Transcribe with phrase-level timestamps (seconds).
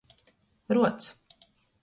[0.75, 1.07] Ruods.